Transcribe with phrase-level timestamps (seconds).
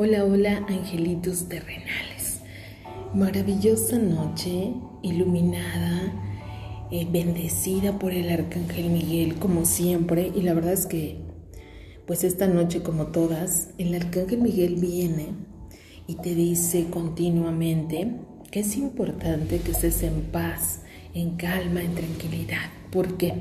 [0.00, 2.38] Hola, hola, angelitos terrenales.
[3.14, 6.12] Maravillosa noche, iluminada,
[6.92, 10.30] eh, bendecida por el Arcángel Miguel, como siempre.
[10.36, 11.16] Y la verdad es que,
[12.06, 15.30] pues esta noche, como todas, el Arcángel Miguel viene
[16.06, 18.12] y te dice continuamente
[18.52, 22.70] que es importante que estés en paz, en calma, en tranquilidad.
[22.92, 23.34] ¿Por qué?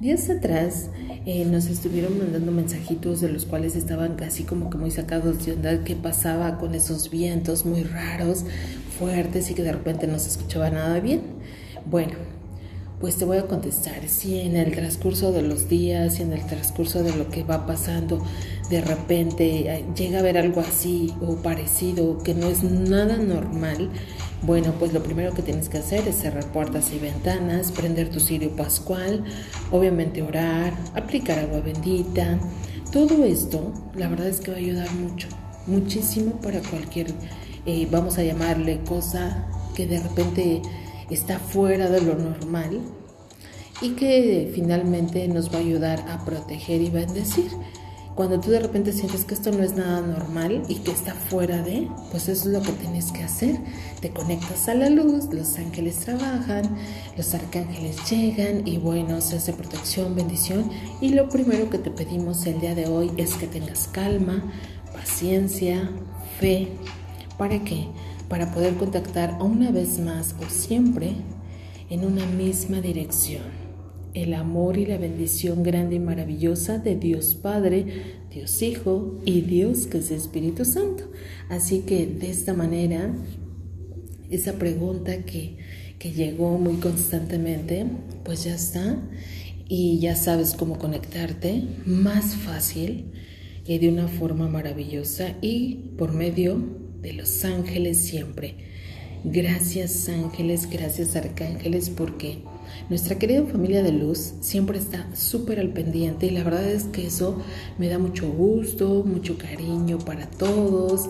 [0.00, 0.88] Días atrás
[1.26, 5.52] eh, nos estuvieron mandando mensajitos de los cuales estaban casi como que muy sacados de
[5.52, 8.46] onda qué pasaba con esos vientos muy raros,
[8.98, 11.20] fuertes y que de repente no se escuchaba nada bien.
[11.84, 12.14] Bueno,
[12.98, 14.08] pues te voy a contestar.
[14.08, 17.66] Si en el transcurso de los días y en el transcurso de lo que va
[17.66, 18.24] pasando,
[18.70, 23.90] de repente eh, llega a ver algo así o parecido que no es nada normal,
[24.42, 28.20] bueno, pues lo primero que tienes que hacer es cerrar puertas y ventanas, prender tu
[28.20, 29.24] cirio pascual,
[29.70, 32.38] obviamente orar, aplicar agua bendita.
[32.90, 35.28] Todo esto, la verdad es que va a ayudar mucho,
[35.66, 37.08] muchísimo para cualquier,
[37.66, 40.62] eh, vamos a llamarle cosa que de repente
[41.10, 42.80] está fuera de lo normal
[43.82, 47.50] y que finalmente nos va a ayudar a proteger y bendecir.
[48.20, 51.62] Cuando tú de repente sientes que esto no es nada normal y que está fuera
[51.62, 53.58] de, pues eso es lo que tienes que hacer.
[54.02, 56.76] Te conectas a la luz, los ángeles trabajan,
[57.16, 60.70] los arcángeles llegan y bueno, se hace protección, bendición.
[61.00, 64.52] Y lo primero que te pedimos el día de hoy es que tengas calma,
[64.92, 65.90] paciencia,
[66.38, 66.68] fe.
[67.38, 67.88] ¿Para qué?
[68.28, 71.14] para poder contactar una vez más o siempre
[71.88, 73.69] en una misma dirección.
[74.14, 77.86] El amor y la bendición grande y maravillosa de Dios Padre,
[78.32, 81.04] Dios Hijo y Dios que es Espíritu Santo.
[81.48, 83.14] Así que de esta manera,
[84.30, 85.58] esa pregunta que,
[85.98, 87.86] que llegó muy constantemente,
[88.24, 88.98] pues ya está.
[89.68, 93.04] Y ya sabes cómo conectarte más fácil
[93.64, 96.60] y de una forma maravillosa y por medio
[97.00, 98.56] de los ángeles siempre.
[99.22, 102.38] Gracias ángeles, gracias arcángeles, porque
[102.88, 107.06] nuestra querida familia de luz siempre está súper al pendiente y la verdad es que
[107.06, 107.40] eso
[107.78, 111.08] me da mucho gusto, mucho cariño para todos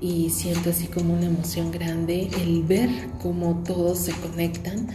[0.00, 2.90] y siento así como una emoción grande el ver
[3.22, 4.88] cómo todos se conectan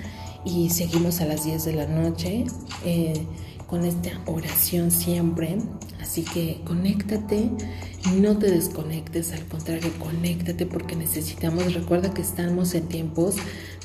[0.45, 2.45] y seguimos a las 10 de la noche.
[2.85, 3.25] Eh,
[3.67, 5.57] con esta oración siempre.
[6.01, 7.51] Así que conéctate,
[8.15, 13.35] no te desconectes, al contrario, conéctate porque necesitamos, recuerda que estamos en tiempos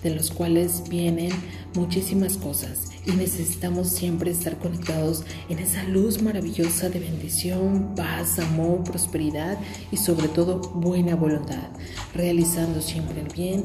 [0.03, 1.31] de los cuales vienen
[1.75, 2.91] muchísimas cosas.
[3.07, 9.59] Y necesitamos siempre estar conectados en esa luz maravillosa de bendición, paz, amor, prosperidad
[9.91, 11.69] y sobre todo buena voluntad,
[12.15, 13.65] realizando siempre el bien,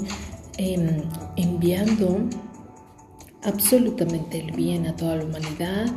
[1.36, 2.20] enviando
[3.44, 5.88] absolutamente el bien a toda la humanidad.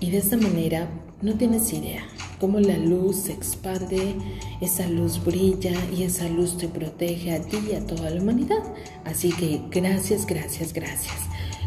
[0.00, 0.88] Y de esta manera
[1.22, 2.04] no tienes idea
[2.38, 4.14] cómo la luz se expande,
[4.60, 8.62] esa luz brilla y esa luz te protege a ti y a toda la humanidad.
[9.04, 11.16] Así que gracias, gracias, gracias.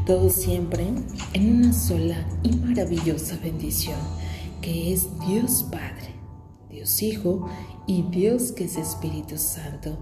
[0.05, 0.87] Todo siempre
[1.33, 3.99] en una sola y maravillosa bendición
[4.61, 6.15] que es Dios Padre,
[6.69, 7.49] Dios Hijo
[7.87, 9.97] y Dios que es Espíritu Santo.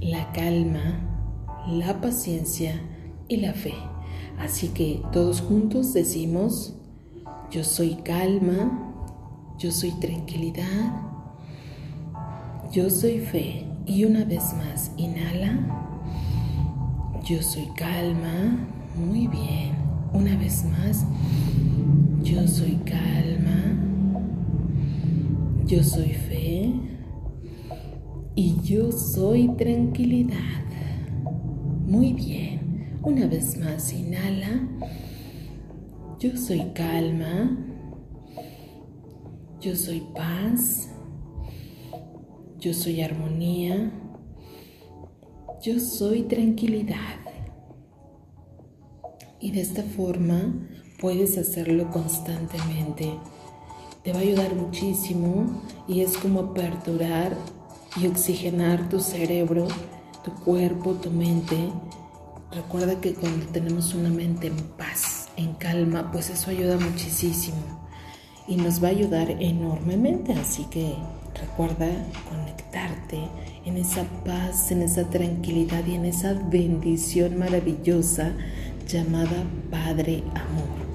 [0.00, 2.80] La calma, la paciencia
[3.28, 3.74] y la fe.
[4.38, 6.74] Así que todos juntos decimos,
[7.50, 8.87] yo soy calma,
[9.58, 11.02] yo soy tranquilidad,
[12.72, 13.64] yo soy fe.
[13.86, 15.58] Y una vez más, inhala,
[17.24, 19.72] yo soy calma, muy bien.
[20.12, 21.04] Una vez más,
[22.22, 23.76] yo soy calma,
[25.66, 26.72] yo soy fe
[28.34, 30.64] y yo soy tranquilidad.
[31.86, 32.98] Muy bien.
[33.02, 34.68] Una vez más, inhala.
[36.20, 37.67] Yo soy calma.
[39.60, 40.88] Yo soy paz.
[42.58, 43.92] Yo soy armonía.
[45.62, 47.18] Yo soy tranquilidad.
[49.40, 50.68] Y de esta forma
[51.00, 53.12] puedes hacerlo constantemente.
[54.02, 57.36] Te va a ayudar muchísimo y es como aperturar
[58.00, 59.66] y oxigenar tu cerebro,
[60.24, 61.56] tu cuerpo, tu mente
[62.50, 67.77] Recuerda que cuando tenemos una mente en paz, en calma, pues eso ayuda muchísimo
[68.48, 70.32] y nos va a ayudar enormemente.
[70.32, 70.94] Así que
[71.34, 71.86] recuerda
[72.28, 73.20] conectarte
[73.64, 78.32] en esa paz, en esa tranquilidad y en esa bendición maravillosa
[78.88, 80.88] llamada Padre Amor.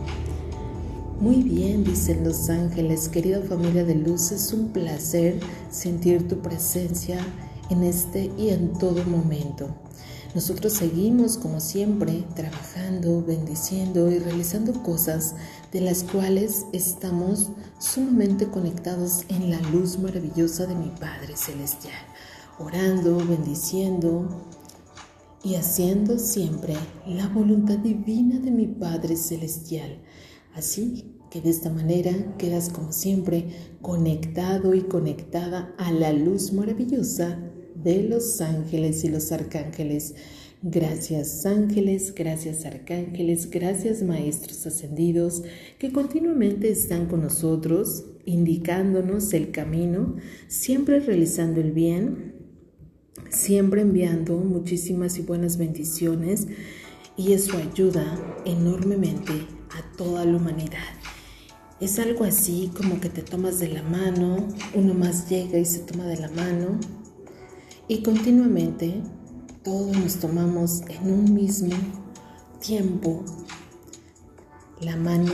[1.19, 5.39] Muy bien, dicen los ángeles, querida familia de luz, es un placer
[5.69, 7.17] sentir tu presencia
[7.69, 9.69] en este y en todo momento.
[10.35, 15.35] Nosotros seguimos como siempre trabajando, bendiciendo y realizando cosas
[15.73, 17.49] de las cuales estamos
[17.79, 21.99] sumamente conectados en la luz maravillosa de mi Padre Celestial,
[22.59, 24.45] orando, bendiciendo
[25.43, 26.75] y haciendo siempre
[27.07, 29.97] la voluntad divina de mi Padre Celestial.
[30.53, 33.47] Así que de esta manera quedas como siempre
[33.81, 37.39] conectado y conectada a la luz maravillosa
[37.75, 40.13] de los ángeles y los arcángeles.
[40.65, 45.44] Gracias ángeles, gracias arcángeles, gracias maestros ascendidos
[45.77, 50.15] que continuamente están con nosotros, indicándonos el camino,
[50.48, 52.36] siempre realizando el bien,
[53.30, 56.48] siempre enviando muchísimas y buenas bendiciones
[57.18, 59.33] y eso ayuda enormemente
[59.69, 60.94] a toda la humanidad.
[61.81, 65.80] Es algo así como que te tomas de la mano, uno más llega y se
[65.80, 66.80] toma de la mano
[67.89, 69.01] y continuamente
[69.63, 71.75] todos nos tomamos en un mismo
[72.60, 73.24] tiempo
[74.81, 75.31] la mano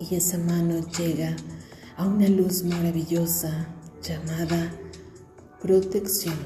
[0.00, 1.36] y esa mano llega
[1.96, 3.68] a una luz maravillosa
[4.02, 4.72] llamada
[5.60, 6.36] protección,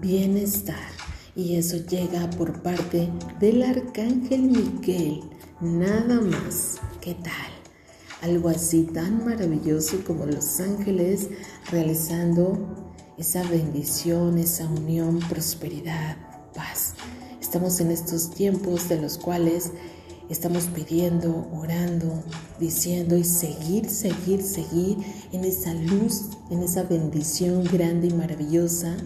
[0.00, 0.88] bienestar
[1.34, 3.10] y eso llega por parte
[3.40, 5.22] del arcángel Miguel,
[5.60, 6.76] nada más.
[7.00, 7.50] ¿Qué tal?
[8.22, 11.28] Algo así tan maravilloso como los ángeles
[11.72, 12.86] realizando
[13.18, 16.16] esa bendición, esa unión, prosperidad,
[16.56, 16.94] paz.
[17.40, 19.70] Estamos en estos tiempos de los cuales
[20.28, 22.24] estamos pidiendo, orando,
[22.58, 24.96] diciendo y seguir, seguir, seguir
[25.32, 28.96] en esa luz, en esa bendición grande y maravillosa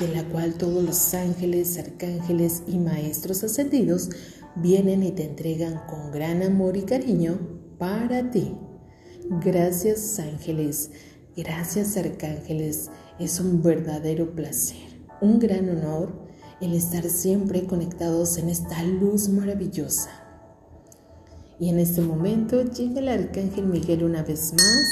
[0.00, 4.08] de la cual todos los ángeles, arcángeles y maestros ascendidos
[4.54, 7.38] vienen y te entregan con gran amor y cariño
[7.78, 8.54] para ti.
[9.44, 10.90] Gracias ángeles,
[11.36, 16.29] gracias arcángeles, es un verdadero placer, un gran honor
[16.60, 20.10] el estar siempre conectados en esta luz maravillosa.
[21.58, 24.86] Y en este momento llega el arcángel Miguel una vez más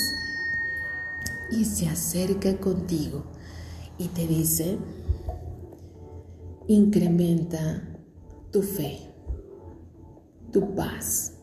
[1.50, 3.24] y se acerca contigo
[3.98, 4.78] y te dice,
[6.66, 7.82] incrementa
[8.50, 8.98] tu fe,
[10.52, 11.34] tu paz,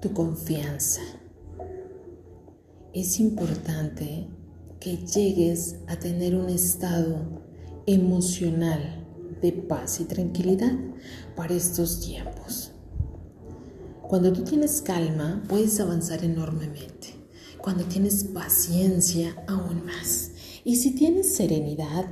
[0.00, 1.02] tu confianza.
[2.92, 4.28] Es importante
[4.80, 7.42] que llegues a tener un estado
[7.86, 8.99] emocional
[9.40, 10.76] de paz y tranquilidad
[11.36, 12.72] para estos tiempos.
[14.02, 17.14] Cuando tú tienes calma, puedes avanzar enormemente.
[17.58, 20.32] Cuando tienes paciencia, aún más.
[20.64, 22.06] Y si tienes serenidad,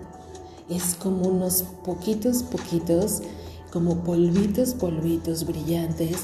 [0.68, 3.22] es como unos poquitos, poquitos,
[3.72, 6.18] como polvitos, polvitos brillantes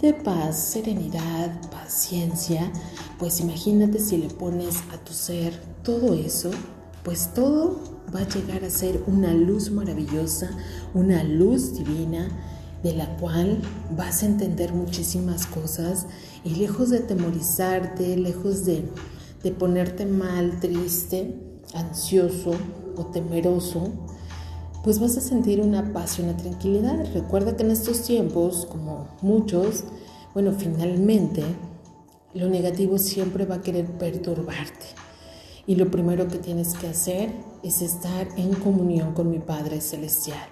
[0.00, 2.70] de paz, serenidad, paciencia,
[3.18, 6.50] pues imagínate si le pones a tu ser todo eso,
[7.06, 7.78] pues todo
[8.12, 10.50] va a llegar a ser una luz maravillosa,
[10.92, 12.28] una luz divina
[12.82, 13.62] de la cual
[13.96, 16.08] vas a entender muchísimas cosas
[16.42, 18.90] y lejos de temorizarte, lejos de,
[19.44, 21.36] de ponerte mal, triste,
[21.74, 22.56] ansioso
[22.96, 23.88] o temeroso,
[24.82, 27.06] pues vas a sentir una paz y una tranquilidad.
[27.14, 29.84] Recuerda que en estos tiempos, como muchos,
[30.34, 31.44] bueno, finalmente
[32.34, 35.05] lo negativo siempre va a querer perturbarte.
[35.66, 37.30] Y lo primero que tienes que hacer
[37.62, 40.48] es estar en comunión con mi Padre Celestial.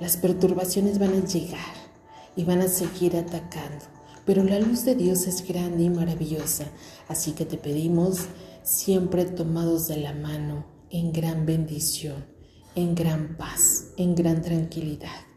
[0.00, 1.74] Las perturbaciones van a llegar
[2.36, 3.84] y van a seguir atacando,
[4.24, 6.66] pero la luz de Dios es grande y maravillosa,
[7.08, 8.20] así que te pedimos
[8.62, 12.34] siempre tomados de la mano en gran bendición
[12.74, 15.33] en gran paz, en gran tranquilidad.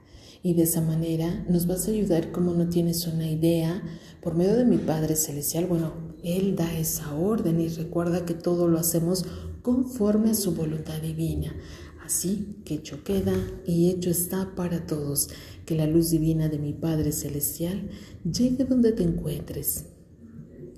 [0.48, 3.84] Y de esa manera nos vas a ayudar como no tienes una idea
[4.22, 5.66] por medio de mi Padre Celestial.
[5.66, 5.92] Bueno,
[6.24, 9.26] Él da esa orden y recuerda que todo lo hacemos
[9.62, 11.54] conforme a su voluntad divina.
[12.02, 13.34] Así que hecho queda
[13.66, 15.28] y hecho está para todos.
[15.66, 17.90] Que la luz divina de mi Padre Celestial
[18.24, 19.88] llegue donde te encuentres.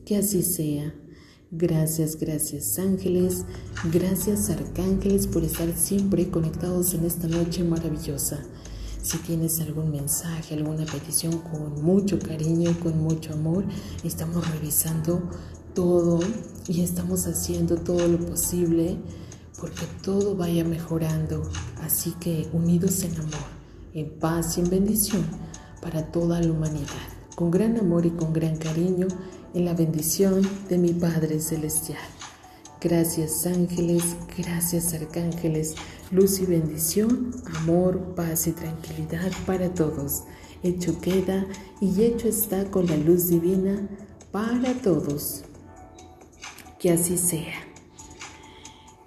[0.03, 0.95] Que así sea.
[1.51, 3.45] Gracias, gracias ángeles,
[3.93, 8.43] gracias arcángeles por estar siempre conectados en esta noche maravillosa.
[9.01, 13.63] Si tienes algún mensaje, alguna petición con mucho cariño, con mucho amor,
[14.03, 15.21] estamos revisando
[15.73, 16.19] todo
[16.67, 18.97] y estamos haciendo todo lo posible
[19.59, 21.49] porque todo vaya mejorando.
[21.81, 23.49] Así que unidos en amor,
[23.93, 25.25] en paz y en bendición
[25.81, 26.87] para toda la humanidad.
[27.35, 29.07] Con gran amor y con gran cariño
[29.53, 32.18] en la bendición de mi Padre Celestial.
[32.81, 35.75] Gracias ángeles, gracias arcángeles,
[36.11, 40.23] luz y bendición, amor, paz y tranquilidad para todos.
[40.63, 41.45] Hecho queda
[41.81, 43.89] y hecho está con la luz divina
[44.31, 45.43] para todos.
[46.79, 47.65] Que así sea.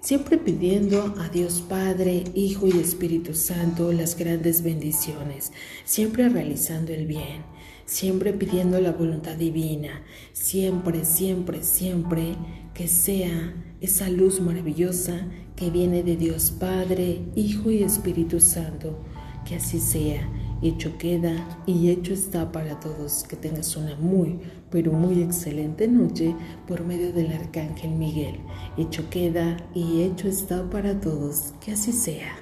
[0.01, 5.51] siempre pidiendo a Dios Padre, Hijo y Espíritu Santo las grandes bendiciones,
[5.83, 7.43] siempre realizando el bien,
[7.85, 12.35] siempre pidiendo la voluntad divina, siempre, siempre, siempre
[12.73, 18.99] que sea esa luz maravillosa que viene de Dios Padre, Hijo y Espíritu Santo,
[19.45, 20.27] que así sea
[20.63, 23.25] Hecho queda y hecho está para todos.
[23.25, 24.39] Que tengas una muy,
[24.71, 26.33] pero muy excelente noche
[26.69, 28.39] por medio del Arcángel Miguel.
[28.77, 31.53] Hecho queda y hecho está para todos.
[31.59, 32.33] Que así sea.